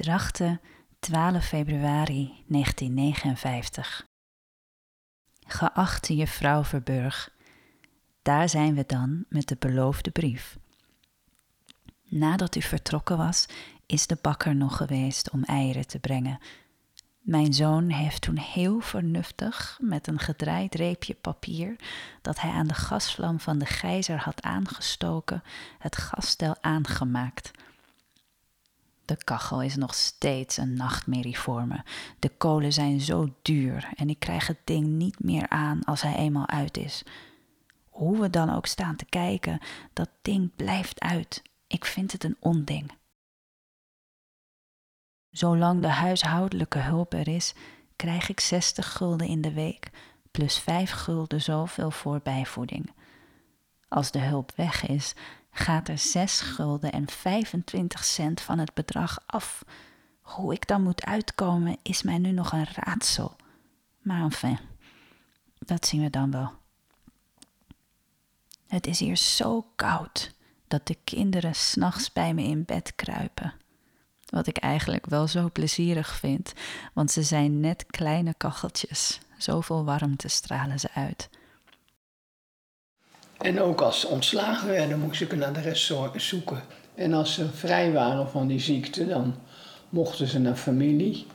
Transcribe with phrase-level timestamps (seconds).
[0.00, 0.60] Drachten,
[1.00, 4.06] 12 februari 1959.
[5.46, 7.32] Geachte juffrouw Verburg,
[8.22, 10.58] daar zijn we dan met de beloofde brief.
[12.08, 13.46] Nadat u vertrokken was,
[13.86, 16.38] is de bakker nog geweest om eieren te brengen.
[17.20, 21.76] Mijn zoon heeft toen heel vernuftig met een gedraaid reepje papier
[22.22, 25.42] dat hij aan de gasvlam van de gijzer had aangestoken,
[25.78, 27.50] het gasstel aangemaakt.
[29.10, 31.82] De kachel is nog steeds een nachtmerrie voor me.
[32.18, 36.14] De kolen zijn zo duur en ik krijg het ding niet meer aan als hij
[36.14, 37.04] eenmaal uit is.
[37.88, 39.60] Hoe we dan ook staan te kijken,
[39.92, 41.42] dat ding blijft uit.
[41.66, 42.92] Ik vind het een onding.
[45.30, 47.54] Zolang de huishoudelijke hulp er is,
[47.96, 49.90] krijg ik 60 gulden in de week,
[50.30, 52.92] plus 5 gulden zoveel voor bijvoeding.
[53.88, 55.14] Als de hulp weg is,
[55.50, 59.64] gaat er 6 gulden en 25 cent van het bedrag af.
[60.20, 63.36] Hoe ik dan moet uitkomen is mij nu nog een raadsel.
[64.02, 64.58] Maar enfin,
[65.58, 66.52] dat zien we dan wel.
[68.66, 70.34] Het is hier zo koud
[70.68, 73.54] dat de kinderen s'nachts bij me in bed kruipen.
[74.24, 76.52] Wat ik eigenlijk wel zo plezierig vind,
[76.92, 79.20] want ze zijn net kleine kacheltjes.
[79.38, 81.28] Zoveel warmte stralen ze uit.
[83.40, 86.60] En ook als ze ontslagen werden, moest ik een adres zoeken.
[86.94, 89.34] En als ze vrij waren van die ziekte, dan
[89.88, 91.26] mochten ze naar familie.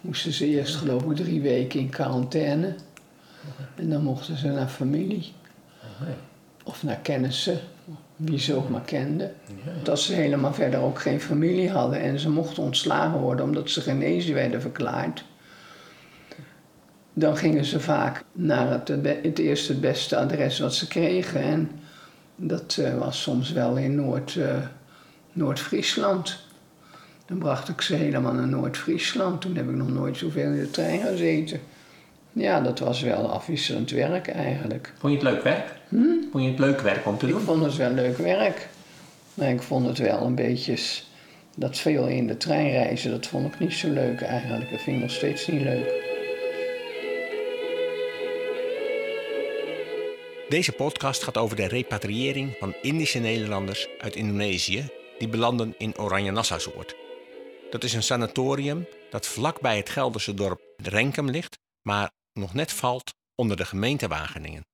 [0.00, 2.74] Moesten ze eerst geloof ik drie weken in quarantaine.
[3.74, 5.32] En dan mochten ze naar familie.
[6.64, 7.60] Of naar kennissen
[8.16, 9.34] wie ze ook maar kenden.
[9.82, 13.80] Dat ze helemaal verder ook geen familie hadden en ze mochten ontslagen worden omdat ze
[13.80, 15.24] genezen werden verklaard.
[17.20, 18.88] Dan gingen ze vaak naar het,
[19.22, 21.42] het eerste het beste adres wat ze kregen.
[21.42, 21.70] En
[22.36, 24.56] dat uh, was soms wel in Noord, uh,
[25.32, 26.38] Noord-Friesland.
[27.26, 29.40] Dan bracht ik ze helemaal naar Noord-Friesland.
[29.40, 31.60] Toen heb ik nog nooit zoveel in de trein gezeten.
[32.32, 34.92] Ja, dat was wel afwisselend werk eigenlijk.
[34.98, 35.72] Vond je het leuk werk?
[35.88, 35.96] Hm?
[36.30, 37.38] Vond je het leuk werk om te doen?
[37.38, 38.68] Ik vond het wel leuk werk.
[39.34, 40.78] Maar ik vond het wel een beetje...
[41.56, 44.70] Dat veel in de trein reizen, dat vond ik niet zo leuk eigenlijk.
[44.70, 46.09] Dat vind ik nog steeds niet leuk.
[50.50, 54.88] Deze podcast gaat over de repatriëring van Indische Nederlanders uit Indonesië...
[55.18, 56.94] die belanden in Oranje Nassausoord.
[57.70, 61.58] Dat is een sanatorium dat vlakbij het Gelderse dorp Renkum ligt...
[61.82, 64.66] maar nog net valt onder de gemeente Wageningen.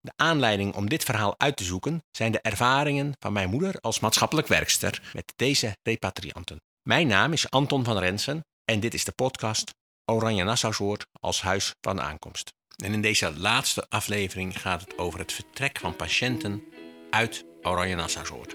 [0.00, 4.00] De aanleiding om dit verhaal uit te zoeken zijn de ervaringen van mijn moeder als
[4.00, 6.60] maatschappelijk werkster met deze repatrianten.
[6.82, 11.74] Mijn naam is Anton van Rensen en dit is de podcast Oranje Nassausoord als huis
[11.80, 12.52] van aankomst.
[12.76, 16.64] En in deze laatste aflevering gaat het over het vertrek van patiënten
[17.10, 18.54] uit Oranje Nassausoord.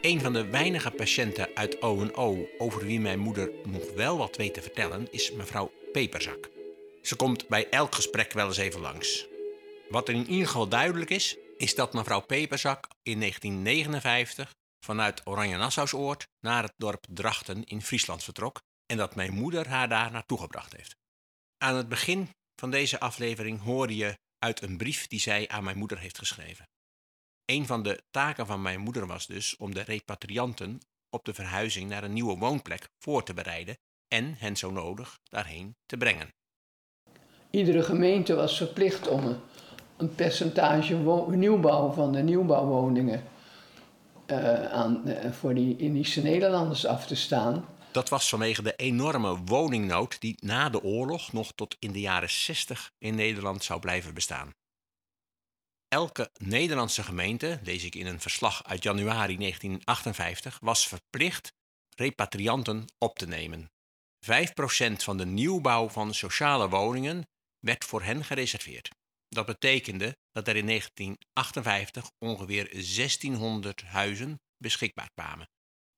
[0.00, 4.54] Een van de weinige patiënten uit O&O over wie mijn moeder nog wel wat weet
[4.54, 6.50] te vertellen is mevrouw Peperzak.
[7.02, 9.26] Ze komt bij elk gesprek wel eens even langs.
[9.88, 14.54] Wat er in ieder geval duidelijk is, is dat mevrouw Peperzak in 1959
[14.84, 19.88] vanuit Oranje Nassausoord naar het dorp Drachten in Friesland vertrok en dat mijn moeder haar
[19.88, 20.96] daar naartoe gebracht heeft.
[21.58, 22.28] Aan het begin
[22.60, 26.68] van deze aflevering hoorde je uit een brief die zij aan mijn moeder heeft geschreven.
[27.44, 30.80] Een van de taken van mijn moeder was dus om de repatrianten
[31.10, 33.78] op de verhuizing naar een nieuwe woonplek voor te bereiden
[34.08, 36.28] en hen zo nodig daarheen te brengen.
[37.50, 39.40] Iedere gemeente was verplicht om
[39.96, 40.94] een percentage
[41.28, 43.22] nieuwbouw van de nieuwbouwwoningen
[44.26, 47.64] uh, aan, uh, voor die Indische Nederlanders af te staan.
[47.92, 52.30] Dat was vanwege de enorme woningnood die na de oorlog nog tot in de jaren
[52.30, 54.54] 60 in Nederland zou blijven bestaan.
[55.88, 61.52] Elke Nederlandse gemeente, lees ik in een verslag uit januari 1958, was verplicht
[61.96, 63.70] repatrianten op te nemen.
[64.26, 64.28] 5%
[64.96, 68.88] van de nieuwbouw van sociale woningen werd voor hen gereserveerd.
[69.34, 75.48] Dat betekende dat er in 1958 ongeveer 1600 huizen beschikbaar kwamen,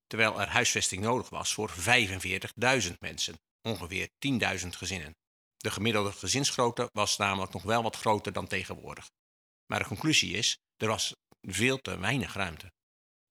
[0.07, 4.09] terwijl er huisvesting nodig was voor 45.000 mensen, ongeveer
[4.63, 5.17] 10.000 gezinnen.
[5.57, 9.11] De gemiddelde gezinsgrootte was namelijk nog wel wat groter dan tegenwoordig.
[9.67, 12.73] Maar de conclusie is, er was veel te weinig ruimte.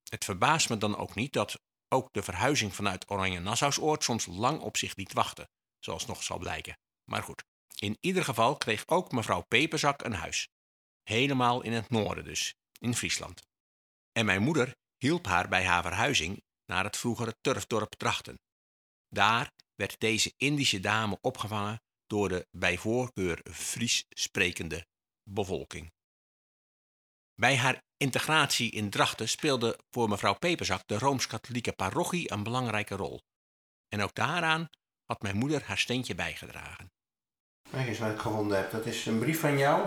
[0.03, 4.59] Het verbaast me dan ook niet dat ook de verhuizing vanuit Oranje Nassausoord soms lang
[4.59, 5.49] op zich liet wachten,
[5.79, 6.77] zoals nog zal blijken.
[7.11, 7.43] Maar goed,
[7.75, 10.49] in ieder geval kreeg ook mevrouw Peperzak een huis.
[11.03, 13.41] Helemaal in het noorden dus, in Friesland.
[14.11, 18.39] En mijn moeder hielp haar bij haar verhuizing naar het vroegere turfdorp Drachten.
[19.09, 24.85] Daar werd deze Indische dame opgevangen door de bij voorkeur Fries sprekende
[25.23, 25.93] bevolking.
[27.35, 33.21] Bij haar integratie in Drachten speelde voor mevrouw Peperzak de Rooms-Katholieke parochie een belangrijke rol.
[33.87, 34.69] En ook daaraan
[35.05, 36.94] had mijn moeder haar steentje bijgedragen.
[37.75, 38.71] Kijk eens wat ik gevonden heb.
[38.71, 39.85] Dat is een brief van jou.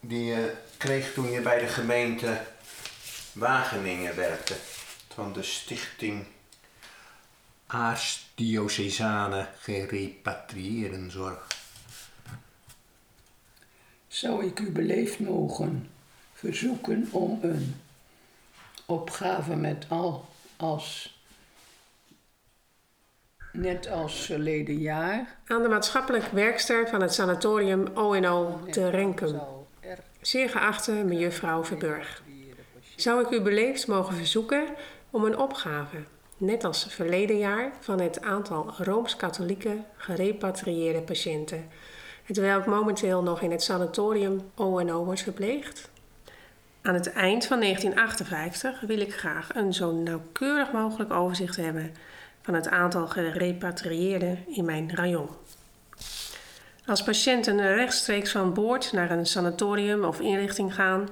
[0.00, 2.40] Die je kreeg toen je bij de gemeente
[3.32, 4.54] Wageningen werkte.
[5.14, 6.26] Van de stichting
[7.66, 11.46] Aartsdiocesane Gerepatriërenzorg.
[14.08, 15.90] Zou ik u beleefd mogen
[16.32, 17.80] verzoeken om een
[18.86, 21.18] opgave met al als
[23.52, 29.40] net als verleden jaar aan de maatschappelijk werkster van het sanatorium ONO te Renkum.
[30.20, 32.22] Zeer geachte mejuffrouw Verburg,
[32.96, 34.64] zou ik u beleefd mogen verzoeken
[35.10, 35.96] om een opgave,
[36.36, 41.68] net als verleden jaar, van het aantal rooms-katholieke gerepatrieerde patiënten,
[42.24, 45.90] het welk momenteel nog in het sanatorium ONO wordt verpleegd?
[46.82, 51.94] Aan het eind van 1958 wil ik graag een zo nauwkeurig mogelijk overzicht hebben
[52.42, 55.28] van het aantal gerepatrieerden in mijn rayon.
[56.86, 61.08] Als patiënten rechtstreeks van boord naar een sanatorium of inrichting gaan,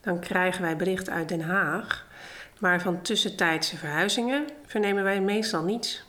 [0.00, 2.06] dan krijgen wij bericht uit Den Haag,
[2.58, 6.04] maar van tussentijdse verhuizingen vernemen wij meestal niets.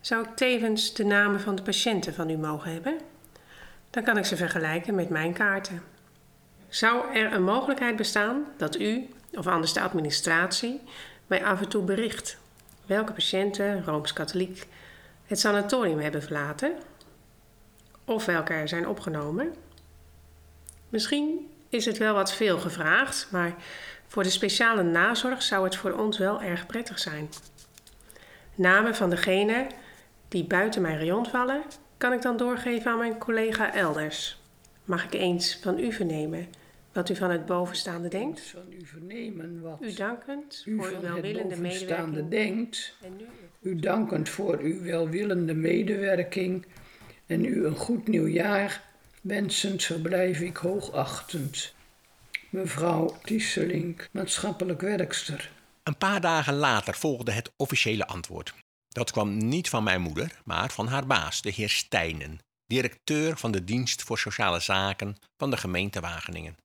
[0.00, 2.98] Zou ik tevens de namen van de patiënten van u mogen hebben?
[3.90, 5.82] Dan kan ik ze vergelijken met mijn kaarten.
[6.68, 10.80] Zou er een mogelijkheid bestaan dat u, of anders de administratie,
[11.26, 12.38] mij af en toe bericht
[12.90, 14.66] welke patiënten, rooms-katholiek,
[15.26, 16.72] het sanatorium hebben verlaten
[18.04, 19.54] of welke er zijn opgenomen?
[20.88, 23.54] Misschien is het wel wat veel gevraagd, maar
[24.06, 27.28] voor de speciale nazorg zou het voor ons wel erg prettig zijn.
[28.54, 29.66] Namen van degenen
[30.28, 31.62] die buiten mijn rayon vallen,
[31.96, 34.40] kan ik dan doorgeven aan mijn collega elders.
[34.84, 36.48] Mag ik eens van u vernemen
[36.92, 38.40] wat u van het bovenstaande denkt?
[38.40, 42.30] van u vernemen wat U dankend u voor uw welwillende bovenstaande medewerking.
[42.30, 42.96] denkt.
[43.02, 43.26] En nu
[43.60, 46.66] U dankend voor uw welwillende medewerking
[47.26, 48.82] en u een goed nieuwjaar
[49.20, 51.74] wensend verblijf ik hoogachtend.
[52.50, 55.50] Mevrouw Tieselink, maatschappelijk werkster.
[55.82, 58.54] Een paar dagen later volgde het officiële antwoord.
[58.88, 63.50] Dat kwam niet van mijn moeder, maar van haar baas, de heer Stijnen, directeur van
[63.50, 66.56] de dienst voor sociale zaken van de gemeente Wageningen.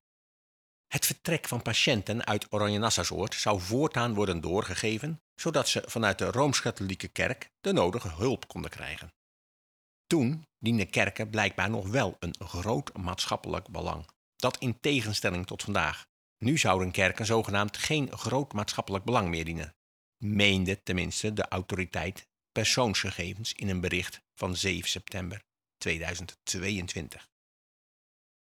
[0.96, 7.08] Het vertrek van patiënten uit Oranje-Nassausoord zou voortaan worden doorgegeven, zodat ze vanuit de Rooms-Katholieke
[7.08, 9.14] Kerk de nodige hulp konden krijgen.
[10.08, 14.06] Toen dienden kerken blijkbaar nog wel een groot maatschappelijk belang,
[14.36, 16.08] dat in tegenstelling tot vandaag.
[16.38, 19.76] Nu zouden kerken zogenaamd geen groot maatschappelijk belang meer dienen,
[20.18, 25.44] meende tenminste de autoriteit persoonsgegevens in een bericht van 7 september
[25.78, 27.30] 2022.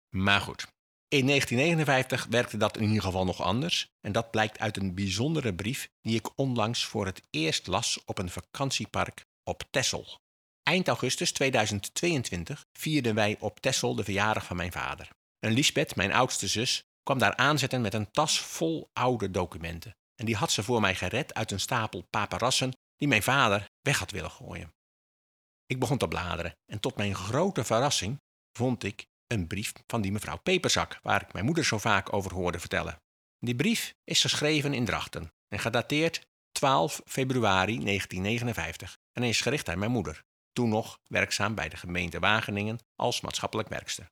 [0.08, 0.66] Maar goed,
[1.10, 5.54] in 1959 werkte dat in ieder geval nog anders en dat blijkt uit een bijzondere
[5.54, 10.18] brief die ik onlangs voor het eerst las op een vakantiepark op Texel.
[10.62, 15.08] Eind augustus 2022 vierden wij op Texel de verjaardag van mijn vader.
[15.38, 19.96] En Lisbeth, mijn oudste zus, kwam daar aanzetten met een tas vol oude documenten.
[20.14, 23.98] En die had ze voor mij gered uit een stapel paparassen die mijn vader weg
[23.98, 24.72] had willen gooien.
[25.66, 28.20] Ik begon te bladeren en tot mijn grote verrassing
[28.52, 32.32] vond ik een brief van die mevrouw Peperzak, waar ik mijn moeder zo vaak over
[32.32, 33.02] hoorde vertellen.
[33.38, 39.78] Die brief is geschreven in Drachten en gedateerd 12 februari 1959 en is gericht aan
[39.78, 44.10] mijn moeder, toen nog werkzaam bij de gemeente Wageningen als maatschappelijk werkster.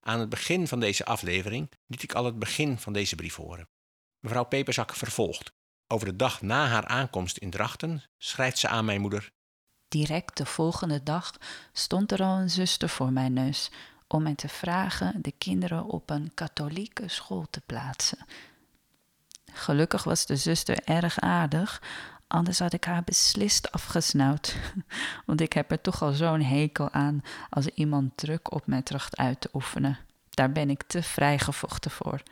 [0.00, 3.68] Aan het begin van deze aflevering liet ik al het begin van deze brief horen.
[4.20, 5.52] Mevrouw Peperzak vervolgt.
[5.86, 9.32] Over de dag na haar aankomst in Drachten schrijft ze aan mijn moeder:
[9.88, 11.32] Direct de volgende dag
[11.72, 13.70] stond er al een zuster voor mijn neus
[14.08, 18.18] om mij te vragen de kinderen op een katholieke school te plaatsen.
[19.52, 21.82] Gelukkig was de zuster erg aardig,
[22.26, 24.56] anders had ik haar beslist afgesnauwd.
[25.26, 29.16] Want ik heb er toch al zo'n hekel aan als iemand druk op mij tracht
[29.16, 29.98] uit te oefenen.
[30.30, 32.22] Daar ben ik te vrijgevochten voor.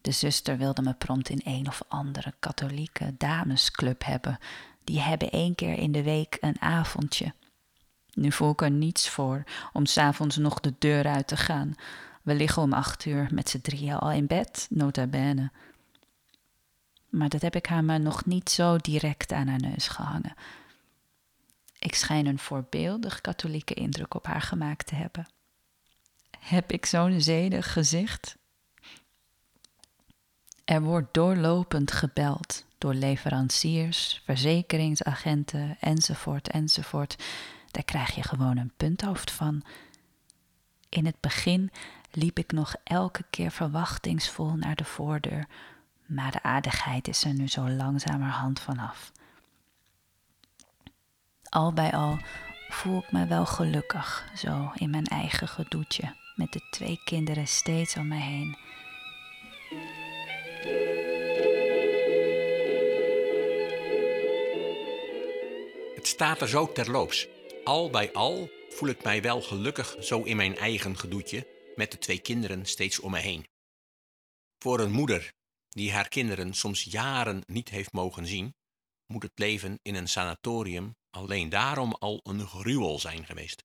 [0.00, 4.38] De zuster wilde me prompt in een of andere katholieke damesclub hebben.
[4.84, 7.32] Die hebben één keer in de week een avondje.
[8.16, 11.74] Nu voel ik er niets voor om s'avonds nog de deur uit te gaan.
[12.22, 15.50] We liggen om acht uur met z'n drieën al in bed, nota bene.
[17.08, 20.34] Maar dat heb ik haar maar nog niet zo direct aan haar neus gehangen.
[21.78, 25.26] Ik schijn een voorbeeldig katholieke indruk op haar gemaakt te hebben.
[26.38, 28.36] Heb ik zo'n zedig gezicht?
[30.64, 37.16] Er wordt doorlopend gebeld door leveranciers, verzekeringsagenten enzovoort enzovoort.
[37.76, 39.62] Daar krijg je gewoon een punthoofd van.
[40.88, 41.70] In het begin
[42.10, 45.48] liep ik nog elke keer verwachtingsvol naar de voordeur,
[46.06, 49.12] maar de aardigheid is er nu zo langzamerhand vanaf.
[51.48, 52.18] Al bij al
[52.68, 57.96] voel ik me wel gelukkig, zo in mijn eigen gedoetje, met de twee kinderen steeds
[57.96, 58.56] om me heen.
[65.94, 67.35] Het staat er zo terloops.
[67.66, 71.98] Al bij al voel ik mij wel gelukkig zo in mijn eigen gedoetje, met de
[71.98, 73.46] twee kinderen steeds om me heen.
[74.58, 75.32] Voor een moeder
[75.68, 78.54] die haar kinderen soms jaren niet heeft mogen zien,
[79.06, 83.64] moet het leven in een sanatorium alleen daarom al een gruwel zijn geweest.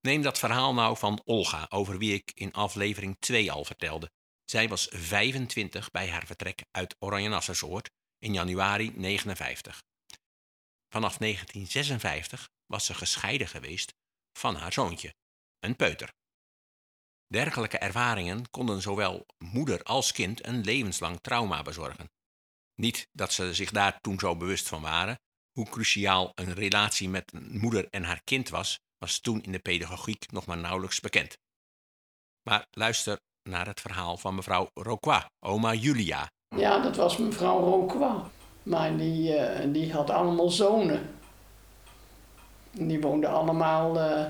[0.00, 4.10] Neem dat verhaal nou van Olga, over wie ik in aflevering 2 al vertelde.
[4.44, 9.82] Zij was 25 bij haar vertrek uit Oranjenassersoort in januari 59.
[10.88, 13.94] Vanaf 1956 was ze gescheiden geweest
[14.32, 15.14] van haar zoontje,
[15.58, 16.12] een peuter.
[17.26, 22.10] Dergelijke ervaringen konden zowel moeder als kind een levenslang trauma bezorgen.
[22.74, 25.20] Niet dat ze zich daar toen zo bewust van waren.
[25.52, 29.58] Hoe cruciaal een relatie met een moeder en haar kind was, was toen in de
[29.58, 31.38] pedagogiek nog maar nauwelijks bekend.
[32.42, 36.30] Maar luister naar het verhaal van mevrouw Roquois, oma Julia.
[36.56, 38.22] Ja, dat was mevrouw Roquois.
[38.62, 41.19] Maar die, uh, die had allemaal zonen.
[42.70, 43.96] Die woonden allemaal.
[43.96, 44.24] Uh,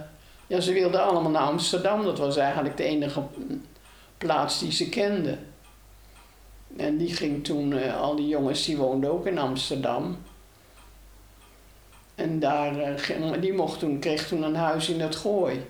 [0.47, 2.05] ja, ze wilden allemaal naar Amsterdam.
[2.05, 3.23] Dat was eigenlijk de enige
[4.19, 5.39] plaats die ze kende.
[6.77, 10.19] En die ging toen, uh, al die jongens die woonden ook in Amsterdam.
[12.15, 15.67] En daar, ging, die mocht toen, kreeg toen een huis in het Gooi.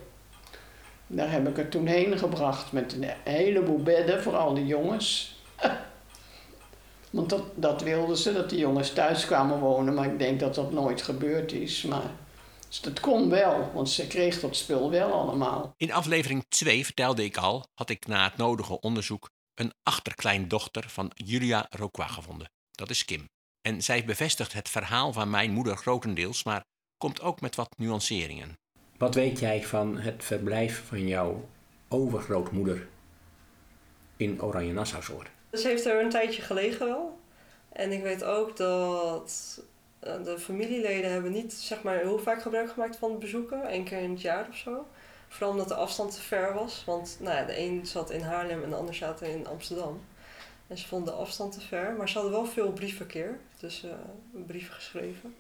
[1.07, 5.39] Daar heb ik het toen heen gebracht met een heleboel bedden voor al die jongens.
[7.11, 10.55] Want dat, dat wilden ze, dat die jongens thuis kwamen wonen, maar ik denk dat
[10.55, 11.83] dat nooit gebeurd is.
[11.83, 12.11] Maar
[12.71, 15.75] dus dat kon wel, want ze kreeg dat spul wel allemaal.
[15.77, 21.11] In aflevering 2 vertelde ik al, had ik na het nodige onderzoek een achterkleindochter van
[21.15, 22.50] Julia Roquois gevonden.
[22.71, 23.29] Dat is Kim.
[23.61, 26.65] En zij bevestigt het verhaal van mijn moeder grotendeels, maar
[26.97, 28.59] komt ook met wat nuanceringen.
[28.99, 31.49] Wat weet jij van het verblijf van jouw
[31.89, 32.89] overgrootmoeder
[34.17, 35.29] in Oranje Nassausoord?
[35.53, 37.21] Ze heeft er een tijdje gelegen wel.
[37.73, 39.62] En ik weet ook dat
[40.00, 43.69] de familieleden hebben niet zeg maar, heel vaak gebruik gemaakt van bezoeken.
[43.69, 44.87] één keer in het jaar of zo.
[45.28, 46.85] Vooral omdat de afstand te ver was.
[46.85, 50.00] Want nou ja, de een zat in Haarlem en de ander zat in Amsterdam.
[50.66, 51.92] En ze vonden de afstand te ver.
[51.92, 53.40] Maar ze hadden wel veel briefverkeer.
[53.59, 53.92] Dus uh,
[54.47, 55.37] brieven geschreven.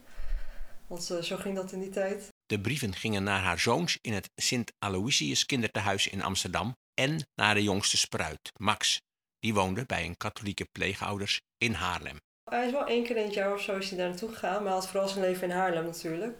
[0.86, 2.28] Want uh, zo ging dat in die tijd.
[2.46, 6.76] De brieven gingen naar haar zoons in het Sint Aloysius kindertehuis in Amsterdam.
[6.94, 9.00] En naar de jongste spruit, Max.
[9.38, 12.16] Die woonde bij een katholieke pleegouders in Haarlem.
[12.50, 14.54] Hij is wel één keer in het jaar of zo is hij daar naartoe gegaan.
[14.54, 16.38] Maar hij had vooral zijn leven in Haarlem natuurlijk.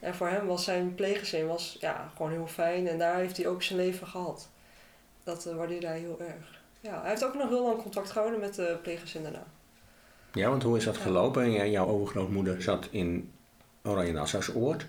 [0.00, 2.88] En voor hem was zijn pleeggezin was, ja, gewoon heel fijn.
[2.88, 4.48] En daar heeft hij ook zijn leven gehad.
[5.24, 6.60] Dat uh, waardeerde hij heel erg.
[6.80, 9.44] Ja, hij heeft ook nog heel lang contact gehouden met de pleeggezin daarna.
[10.32, 11.50] Ja, want hoe is dat gelopen?
[11.50, 13.32] Ja, jouw overgrootmoeder zat in
[13.82, 14.86] Oranje Nassau's Oord.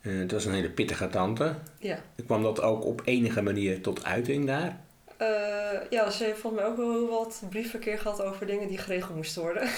[0.00, 1.54] Uh, het was een hele pittige tante.
[1.78, 1.98] Ja.
[2.26, 4.80] Kwam dat ook op enige manier tot uiting daar?
[5.22, 9.16] Uh, ja, ze heeft volgens mij ook wel wat briefverkeer gehad over dingen die geregeld
[9.16, 9.68] moesten worden.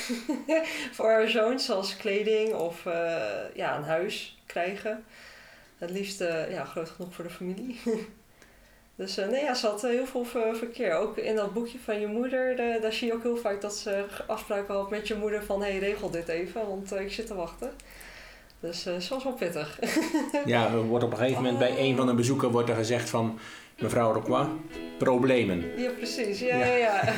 [0.96, 2.94] Voor haar zoons, zoals kleding of uh,
[3.54, 5.04] ja, een huis krijgen.
[5.78, 7.80] Het liefst uh, ja, groot genoeg voor de familie.
[8.96, 10.24] dus nee, ja, ze had heel veel
[10.54, 10.94] verkeer.
[10.94, 13.74] Ook in dat boekje van je moeder, de, daar zie je ook heel vaak dat
[13.76, 15.62] ze afspraken had met je moeder van...
[15.62, 17.70] hé, hey, regel dit even, want ik zit te wachten.
[18.60, 19.78] Dus uh, was wel pittig.
[20.44, 23.10] ja, er wordt op een gegeven moment bij een van de bezoeken wordt er gezegd
[23.10, 23.38] van...
[23.78, 24.46] Mevrouw Roquois,
[24.98, 25.80] problemen.
[25.80, 26.40] Ja, precies.
[26.40, 27.04] Ja, ja, ja.
[27.04, 27.14] ja.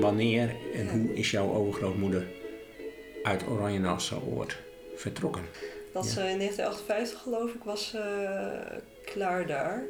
[0.00, 2.26] Wanneer en hoe is jouw overgrootmoeder
[3.22, 4.58] uit Oranje Nassau-Oord
[4.94, 5.42] vertrokken?
[5.92, 8.02] Dat ze in 1958 geloof ik was uh,
[9.04, 9.82] klaar daar.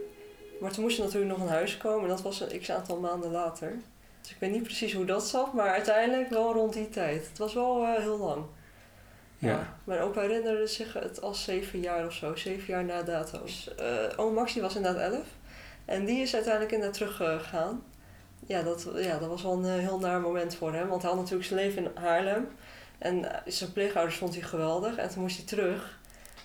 [0.61, 3.01] Maar toen moest ze natuurlijk nog een huis komen en dat was een x aantal
[3.01, 3.77] maanden later.
[4.21, 7.29] Dus ik weet niet precies hoe dat zat, maar uiteindelijk wel rond die tijd.
[7.29, 8.45] Het was wel uh, heel lang.
[9.49, 9.77] Ja.
[9.85, 13.43] Mijn opa herinnerde zich het als zeven jaar of zo, zeven jaar na dato.
[13.43, 15.27] Dus, uh, oom Max die was inderdaad elf.
[15.85, 17.85] En die is uiteindelijk inderdaad teruggegaan.
[18.47, 20.89] Ja dat, ja, dat was wel een heel naar moment voor hem.
[20.89, 22.49] Want hij had natuurlijk zijn leven in Haarlem.
[22.99, 24.97] En zijn pleegouders vond hij geweldig.
[24.97, 25.99] En toen moest hij terug.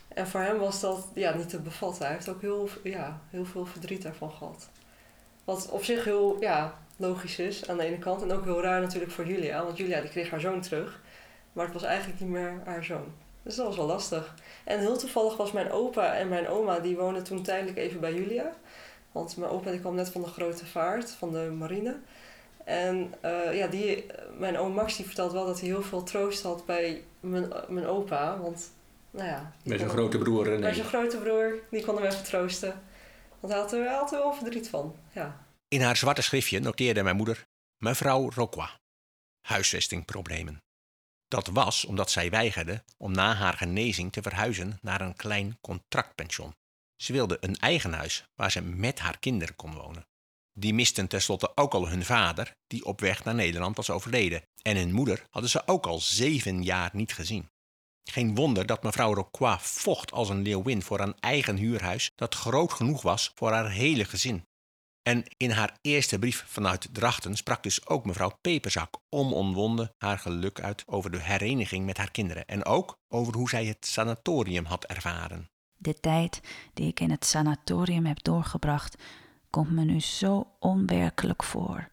[0.08, 2.06] En voor hem was dat ja, niet te bevatten.
[2.06, 4.70] Hij heeft ook heel, ja, heel veel verdriet daarvan gehad.
[5.44, 8.22] Wat op zich heel ja, logisch is aan de ene kant.
[8.22, 9.64] En ook heel raar natuurlijk voor Julia.
[9.64, 11.00] Want Julia die kreeg haar zoon terug.
[11.58, 13.14] Maar het was eigenlijk niet meer haar zoon.
[13.44, 14.36] Dus dat was wel lastig.
[14.64, 18.14] En heel toevallig was mijn opa en mijn oma, die woonden toen tijdelijk even bij
[18.14, 18.52] Julia.
[19.12, 21.98] Want mijn opa die kwam net van de grote vaart, van de marine.
[22.64, 24.06] En uh, ja, die,
[24.38, 27.88] mijn oom Max die vertelt wel dat hij heel veel troost had bij mijn, mijn
[27.88, 28.40] opa.
[28.40, 28.72] Want,
[29.12, 29.52] nou ja...
[29.64, 30.60] Bij zijn grote broer René.
[30.60, 32.82] Bij zijn grote broer, die kon hem even troosten.
[33.40, 35.46] Want hij had er, hij had er wel verdriet van, ja.
[35.68, 37.46] In haar zwarte schriftje noteerde mijn moeder
[37.78, 38.70] mevrouw Rocqua.
[39.42, 40.66] Huisvestingproblemen.
[41.28, 46.56] Dat was omdat zij weigerde om na haar genezing te verhuizen naar een klein contractpension.
[46.96, 50.08] Ze wilde een eigen huis waar ze met haar kinderen kon wonen.
[50.54, 54.42] Die misten tenslotte ook al hun vader, die op weg naar Nederland was overleden.
[54.62, 57.50] En hun moeder hadden ze ook al zeven jaar niet gezien.
[58.04, 62.74] Geen wonder dat mevrouw Rocqua vocht als een leeuwin voor een eigen huurhuis dat groot
[62.74, 64.47] genoeg was voor haar hele gezin.
[65.08, 70.62] En in haar eerste brief vanuit Drachten sprak dus ook mevrouw Peperzak onomwonden haar geluk
[70.62, 74.86] uit over de hereniging met haar kinderen en ook over hoe zij het sanatorium had
[74.86, 75.50] ervaren.
[75.78, 76.42] De tijd
[76.74, 79.04] die ik in het sanatorium heb doorgebracht,
[79.50, 81.90] komt me nu zo onwerkelijk voor,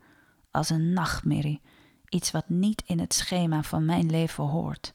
[0.50, 1.60] als een nachtmerrie,
[2.08, 4.94] iets wat niet in het schema van mijn leven hoort.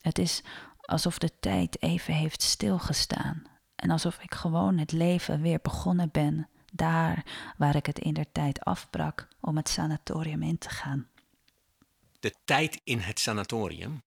[0.00, 0.42] Het is
[0.80, 3.42] alsof de tijd even heeft stilgestaan
[3.76, 7.24] en alsof ik gewoon het leven weer begonnen ben, daar
[7.56, 11.08] waar ik het in der tijd afbrak om het sanatorium in te gaan.
[12.20, 14.02] De tijd in het sanatorium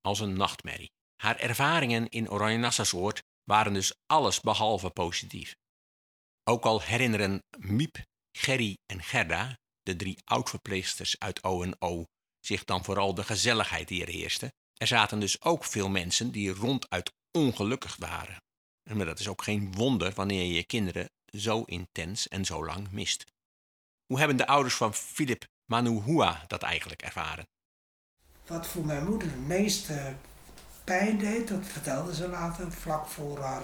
[0.00, 0.90] als een nachtmerrie.
[1.16, 3.12] Haar ervaringen in Oranje
[3.44, 5.54] waren dus alles behalve positief.
[6.44, 12.04] Ook al herinneren Miep, Gerry en Gerda, de drie oudverpleegsters uit O&O,
[12.40, 16.50] zich dan vooral de gezelligheid die er heerste, er zaten dus ook veel mensen die
[16.50, 18.36] ronduit ongelukkig waren.
[18.94, 22.90] Maar dat is ook geen wonder wanneer je je kinderen zo intens en zo lang
[22.90, 23.24] mist.
[24.06, 27.46] Hoe hebben de ouders van Philip Manuhua dat eigenlijk ervaren?
[28.46, 30.14] Wat voor mijn moeder het meeste
[30.84, 33.62] pijn deed, dat vertelde ze later, vlak voor haar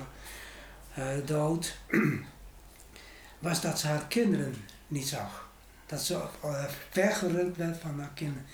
[0.98, 1.76] uh, dood,
[3.38, 4.54] was dat ze haar kinderen
[4.86, 5.50] niet zag.
[5.86, 8.46] Dat ze uh, weggerukt werd van haar kinderen.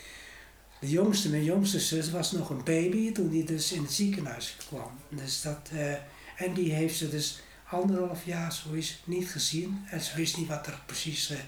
[0.80, 4.56] De jongste, mijn jongste zus, was nog een baby toen die dus in het ziekenhuis
[4.68, 4.90] kwam.
[5.08, 5.94] Dus dat, uh,
[6.38, 9.84] en die heeft ze dus anderhalf jaar zoiets niet gezien.
[9.90, 11.38] En ze wist niet wat er precies uh,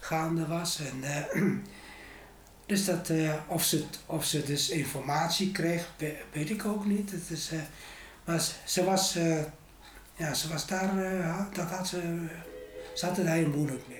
[0.00, 0.80] gaande was.
[0.80, 1.02] En,
[2.66, 3.10] dus dat,
[3.46, 5.88] of, ze, of ze dus informatie kreeg,
[6.32, 7.10] weet ik ook niet.
[7.10, 7.50] Het is,
[8.24, 9.18] maar ze was,
[10.16, 10.94] ja, ze was daar,
[11.52, 12.28] dat had ze
[12.94, 13.99] zat er heel moeilijk mee.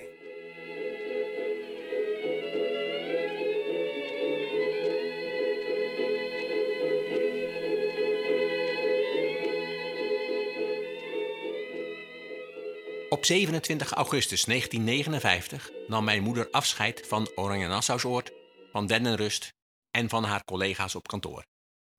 [13.20, 18.32] Op 27 augustus 1959 nam mijn moeder afscheid van Oranje Nassausoord,
[18.72, 19.54] van Dennenrust
[19.90, 21.44] en van haar collega's op kantoor.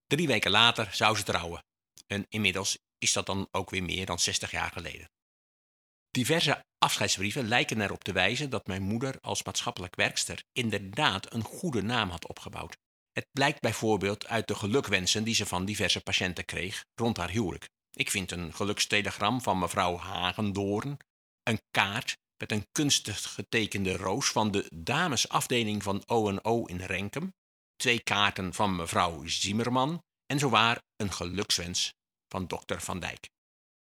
[0.07, 1.63] Drie weken later zou ze trouwen.
[2.07, 5.09] En inmiddels is dat dan ook weer meer dan 60 jaar geleden.
[6.11, 11.81] Diverse afscheidsbrieven lijken erop te wijzen dat mijn moeder als maatschappelijk werkster inderdaad een goede
[11.81, 12.77] naam had opgebouwd.
[13.11, 17.69] Het blijkt bijvoorbeeld uit de gelukwensen die ze van diverse patiënten kreeg rond haar huwelijk.
[17.91, 20.97] Ik vind een gelukstelegram van mevrouw Hagendoorn,
[21.43, 27.33] een kaart met een kunstig getekende roos van de damesafdeling van O&O in Renkum,
[27.75, 31.93] twee kaarten van mevrouw Zimmerman en zowaar een gelukswens
[32.27, 33.29] van dokter Van Dijk.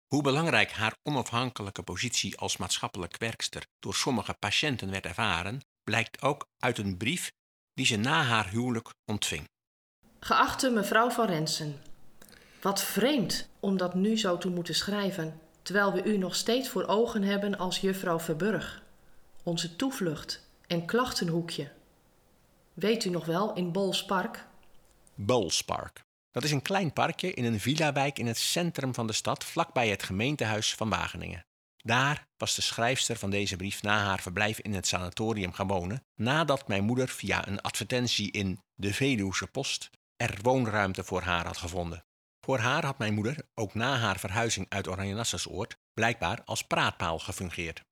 [0.07, 6.47] Hoe belangrijk haar onafhankelijke positie als maatschappelijk werkster door sommige patiënten werd ervaren, blijkt ook
[6.59, 7.33] uit een brief
[7.73, 9.49] die ze na haar huwelijk ontving.
[10.21, 11.83] Geachte mevrouw van Rensen,
[12.61, 16.87] wat vreemd om dat nu zo te moeten schrijven, terwijl we u nog steeds voor
[16.87, 18.83] ogen hebben als juffrouw Verburg,
[19.43, 21.73] onze toevlucht en klachtenhoekje.
[22.75, 24.47] Weet u nog wel in Bolspark?
[25.15, 26.05] Bolspark.
[26.31, 29.89] Dat is een klein parkje in een villa-wijk in het centrum van de stad, vlakbij
[29.89, 31.45] het gemeentehuis van Wageningen.
[31.77, 36.05] Daar was de schrijfster van deze brief na haar verblijf in het sanatorium gaan wonen,
[36.15, 41.57] nadat mijn moeder via een advertentie in de Veluwse Post er woonruimte voor haar had
[41.57, 42.05] gevonden.
[42.47, 47.85] Voor haar had mijn moeder, ook na haar verhuizing uit Oranje-Nassausoord, blijkbaar als praatpaal gefungeerd.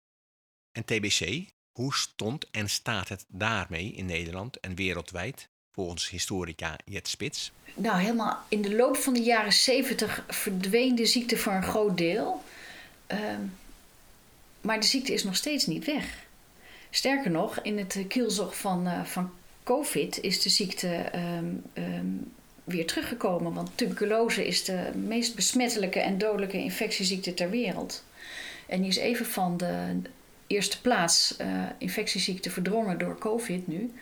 [0.73, 7.09] En TBC, hoe stond en staat het daarmee in Nederland en wereldwijd, volgens historica Jet
[7.09, 7.53] Spits?
[7.75, 11.99] nou, helemaal in de loop van de jaren zeventig verdween de ziekte voor een groot
[11.99, 12.45] deel.
[13.07, 13.41] Ehm,
[14.61, 16.25] maar de ziekte is nog steeds niet weg.
[16.91, 22.17] Sterker nog, in het kielzog van, uh, van COVID is de ziekte ehm, ehm,
[22.65, 23.55] weer teruggekomen.
[23.55, 28.05] Want tuberculose is de meest besmettelijke en dodelijke infectieziekte ter wereld.
[28.67, 30.01] En die is even van de
[30.47, 31.47] eerste plaats uh,
[31.79, 33.93] infectieziekte verdrongen door COVID nu.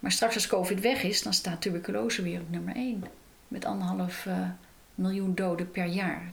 [0.00, 3.04] Maar straks als COVID weg is, dan staat tuberculose weer op nummer 1
[3.48, 4.48] met anderhalf uh,
[4.94, 6.32] miljoen doden per jaar.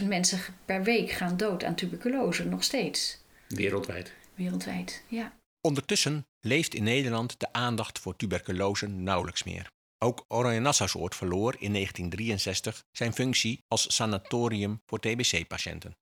[0.00, 3.18] 30.000 mensen per week gaan dood aan tuberculose, nog steeds.
[3.48, 4.12] Wereldwijd.
[4.34, 5.32] Wereldwijd, ja.
[5.60, 9.68] Ondertussen leeft in Nederland de aandacht voor tuberculose nauwelijks meer.
[9.98, 15.96] Ook Oranje Nassausoord verloor in 1963 zijn functie als sanatorium voor TBC-patiënten.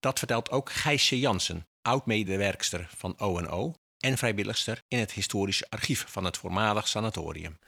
[0.00, 6.24] Dat vertelt ook Gijsje Jansen, oud-medewerkster van ONO en vrijwilligster in het historische archief van
[6.24, 7.58] het voormalig sanatorium.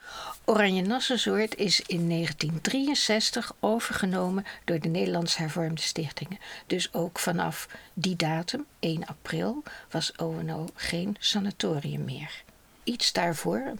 [0.45, 6.37] Oranje Nassausoord is in 1963 overgenomen door de Nederlands Hervormde Stichtingen.
[6.67, 12.43] Dus ook vanaf die datum, 1 april, was ONO geen sanatorium meer.
[12.83, 13.73] Iets daarvoor,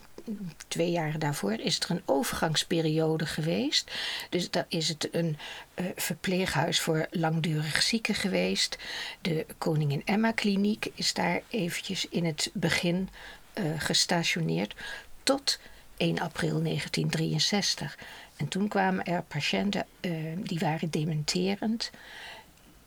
[0.67, 3.91] twee jaar daarvoor, is er een overgangsperiode geweest.
[4.29, 5.37] Dus daar is het een
[5.75, 8.77] uh, verpleeghuis voor langdurig zieken geweest.
[9.21, 13.09] De Koningin Emma Kliniek is daar eventjes in het begin
[13.53, 14.75] uh, gestationeerd
[15.23, 15.59] tot
[15.97, 17.97] 1 april 1963.
[18.37, 21.91] En toen kwamen er patiënten uh, die waren dementerend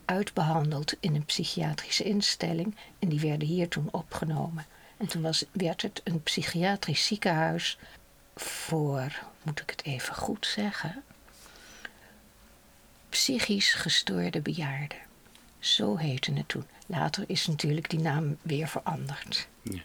[0.05, 4.66] uitbehandeld in een psychiatrische instelling en die werden hier toen opgenomen.
[5.01, 7.79] En toen was, werd het een psychiatrisch ziekenhuis
[8.37, 11.03] voor, moet ik het even goed zeggen,
[13.09, 14.99] psychisch gestoorde bejaarden.
[15.59, 16.65] Zo heette het toen.
[16.87, 19.49] Later is natuurlijk die naam weer veranderd.
[19.63, 19.81] Ja.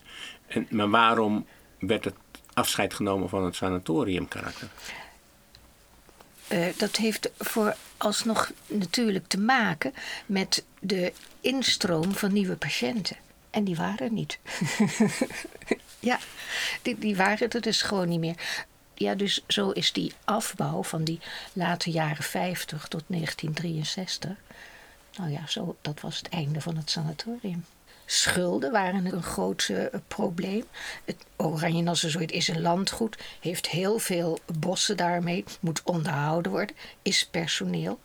[0.47, 1.45] En, maar waarom
[1.79, 2.15] werd het
[2.53, 4.69] afscheid genomen van het sanatoriumkarakter?
[6.51, 9.93] Uh, dat heeft vooralsnog natuurlijk te maken
[10.25, 13.17] met de instroom van nieuwe patiënten.
[13.55, 14.39] En die waren niet.
[15.99, 16.19] ja,
[16.81, 18.35] die, die waren er dus gewoon niet meer.
[18.93, 21.19] Ja, dus zo is die afbouw van die
[21.53, 24.31] late jaren 50 tot 1963.
[25.17, 27.65] Nou ja, zo, dat was het einde van het sanatorium.
[28.05, 30.63] Schulden waren een groot uh, probleem.
[31.05, 37.27] Het Oranje Nassausoort is een landgoed, heeft heel veel bossen daarmee, moet onderhouden worden, is
[37.27, 37.99] personeel.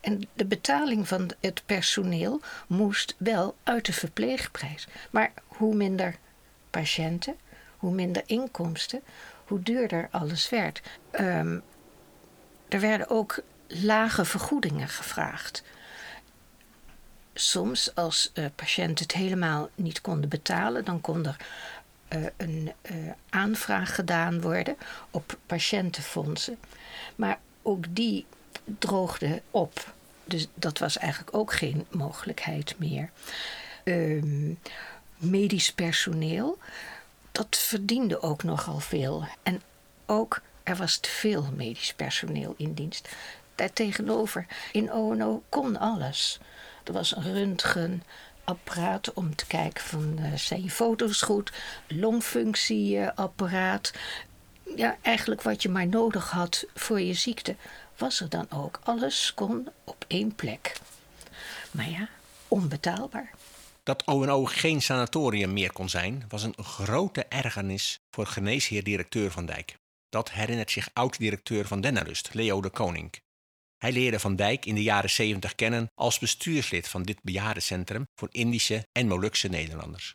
[0.00, 4.86] En de betaling van het personeel moest wel uit de verpleegprijs.
[5.10, 6.16] Maar hoe minder
[6.70, 7.36] patiënten,
[7.76, 9.02] hoe minder inkomsten,
[9.44, 10.82] hoe duurder alles werd.
[11.12, 11.62] Um,
[12.68, 15.62] er werden ook lage vergoedingen gevraagd
[17.40, 21.36] soms als uh, patiënten het helemaal niet konden betalen, dan kon er
[22.08, 24.76] uh, een uh, aanvraag gedaan worden
[25.10, 26.58] op patiëntenfondsen.
[27.16, 28.26] Maar ook die
[28.78, 29.94] droogde op.
[30.24, 33.10] Dus dat was eigenlijk ook geen mogelijkheid meer.
[33.84, 34.58] Um,
[35.16, 36.58] medisch personeel,
[37.32, 39.26] dat verdiende ook nogal veel.
[39.42, 39.62] En
[40.06, 43.08] ook er was te veel medisch personeel in dienst.
[43.54, 46.38] Daartegenover, in ONO kon alles.
[46.86, 51.52] Er was een röntgenapparaat om te kijken van uh, zijn je foto's goed,
[51.88, 53.92] longfunctieapparaat.
[54.76, 57.56] Ja, eigenlijk wat je maar nodig had voor je ziekte,
[57.96, 58.80] was er dan ook.
[58.82, 60.76] Alles kon op één plek.
[61.70, 62.08] Maar ja,
[62.48, 63.30] onbetaalbaar.
[63.82, 69.76] Dat ONO geen sanatorium meer kon zijn, was een grote ergernis voor geneesheer-directeur Van Dijk.
[70.08, 73.24] Dat herinnert zich oud-directeur van Dennarust, Leo de Koning.
[73.78, 78.28] Hij leerde Van Dijk in de jaren 70 kennen als bestuurslid van dit bejaardencentrum voor
[78.30, 80.14] Indische en Molukse Nederlanders.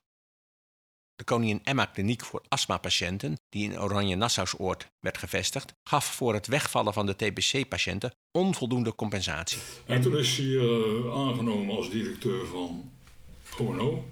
[1.15, 6.47] De Koningin Emma Kliniek voor astmapatiënten, die in Oranje Nassausoord werd gevestigd, gaf voor het
[6.47, 9.58] wegvallen van de TBC-patiënten onvoldoende compensatie.
[9.86, 12.91] En toen is hij uh, aangenomen als directeur van
[13.60, 14.06] ONO,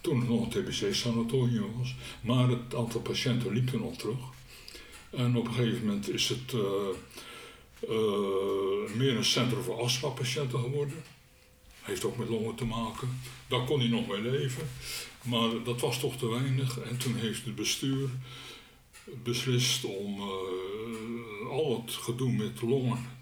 [0.00, 1.94] toen het nog een TBC-sanatorium was.
[2.20, 4.18] Maar het aantal patiënten liep er nog terug.
[5.10, 6.62] En op een gegeven moment is het uh,
[7.82, 11.04] uh, meer een centrum voor astmapatiënten geworden.
[11.82, 13.20] Heeft ook met longen te maken.
[13.48, 14.68] Daar kon hij nog mee leven.
[15.22, 16.78] Maar dat was toch te weinig.
[16.78, 18.08] En toen heeft het bestuur
[19.22, 23.14] beslist om uh, al het gedoe met longen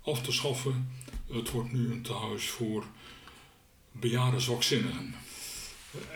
[0.00, 0.92] af te schaffen.
[1.32, 2.84] Het wordt nu een tehuis voor
[3.92, 5.14] bejaarde zwakzinnigen.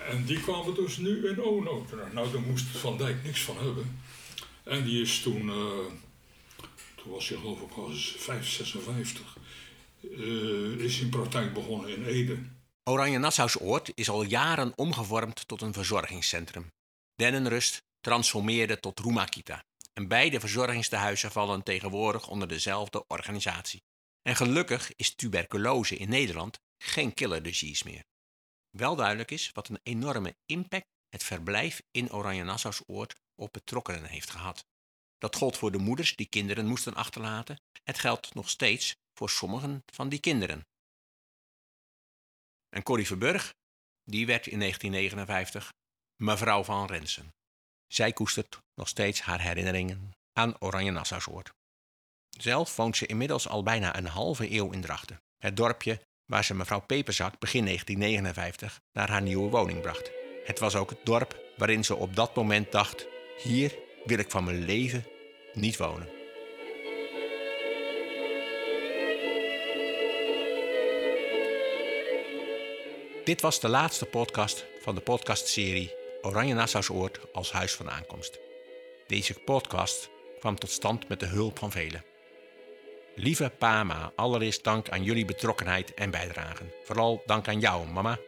[0.09, 3.99] En die kwamen dus nu in ONO Nou, daar moest Van Dijk niks van hebben.
[4.63, 5.55] En die is toen, uh,
[7.05, 9.37] was hij geloof ik was 5, 56,
[10.01, 12.39] uh, is in praktijk begonnen in Ede.
[12.85, 16.73] Oranje Nassausoord is al jaren omgevormd tot een verzorgingscentrum.
[17.15, 19.65] Dennenrust transformeerde tot Rumakita.
[19.93, 23.83] En beide verzorgingstehuizen vallen tegenwoordig onder dezelfde organisatie.
[24.23, 28.05] En gelukkig is tuberculose in Nederland geen killer disease meer.
[28.71, 34.31] Wel duidelijk is wat een enorme impact het verblijf in Oranje Nassausoord op betrokkenen heeft
[34.31, 34.65] gehad.
[35.25, 37.61] Dat gold voor de moeders die kinderen moesten achterlaten.
[37.83, 40.67] Het geldt nog steeds voor sommigen van die kinderen.
[42.69, 43.55] En Corrie Verburg,
[44.03, 45.73] die werd in 1959
[46.17, 47.29] mevrouw van Rensen.
[47.87, 51.53] Zij koestert nog steeds haar herinneringen aan Oranje Nassausoord.
[52.31, 56.55] Zelf woont ze inmiddels al bijna een halve eeuw in Drachten, het dorpje waar ze
[56.55, 60.11] mevrouw Peperzak begin 1959 naar haar nieuwe woning bracht.
[60.45, 63.07] Het was ook het dorp waarin ze op dat moment dacht:
[63.43, 65.13] hier wil ik van mijn leven
[65.55, 66.09] niet wonen.
[73.25, 78.39] Dit was de laatste podcast van de podcastserie Oranje Nassausoord als huis van aankomst.
[79.07, 82.05] Deze podcast kwam tot stand met de hulp van velen.
[83.15, 86.73] Lieve Pama, allereerst dank aan jullie betrokkenheid en bijdragen.
[86.85, 88.19] Vooral dank aan jou, mama,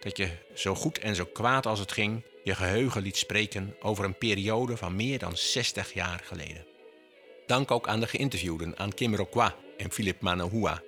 [0.00, 4.04] dat je zo goed en zo kwaad als het ging je geheugen liet spreken over
[4.04, 6.75] een periode van meer dan 60 jaar geleden.
[7.46, 10.82] Dank ook aan de geïnterviewden, aan Kim Rokwa en Philip Manahua,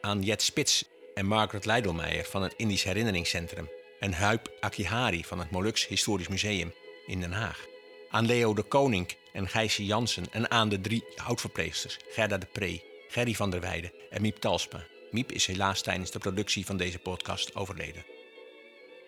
[0.00, 3.68] aan Jet Spits en Margaret Leidelmeijer van het Indisch Herinneringscentrum
[4.00, 6.74] en Huip Akihari van het Molux Historisch Museum
[7.06, 7.66] in Den Haag.
[8.10, 12.82] Aan Leo de Koning en Gijsje Jansen en aan de drie houtverpleegsters Gerda de Pre,
[13.08, 14.84] Gerry van der Weijden en Miep Talsma.
[15.10, 18.04] Miep is helaas tijdens de productie van deze podcast overleden.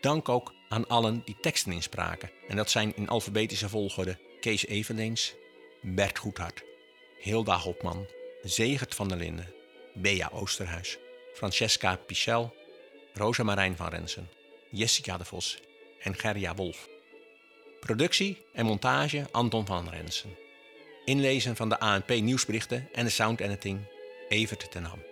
[0.01, 2.31] Dank ook aan allen die teksten inspraken.
[2.48, 5.35] En dat zijn in alfabetische volgorde Kees Evenleens,
[5.83, 6.62] Bert Goedhart,
[7.18, 8.07] Hilda Hopman,
[8.42, 9.54] Zegert van der Linden,
[9.94, 10.98] Bea Oosterhuis,
[11.35, 12.54] Francesca Pichel,
[13.14, 14.28] Rosa Marijn van Rensen,
[14.70, 15.59] Jessica de Vos
[16.02, 16.88] en Gerja Wolf.
[17.81, 20.37] Productie en montage Anton van Rensen.
[21.04, 23.81] Inlezen van de ANP nieuwsberichten en de sound editing
[24.28, 25.02] Evert ten Ham.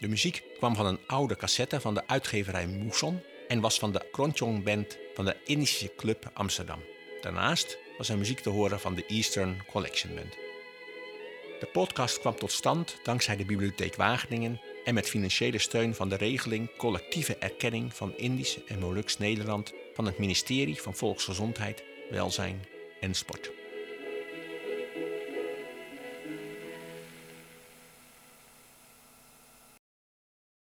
[0.00, 4.08] De muziek kwam van een oude cassette van de uitgeverij Mousson en was van de
[4.12, 6.82] Kronchong Band van de Indische Club Amsterdam.
[7.20, 10.43] Daarnaast was er muziek te horen van de Eastern Collection Band.
[11.64, 16.16] De podcast kwam tot stand dankzij de Bibliotheek Wageningen en met financiële steun van de
[16.16, 22.64] regeling Collectieve Erkenning van Indisch en Molux Nederland van het ministerie van Volksgezondheid, Welzijn
[23.00, 23.63] en Sport.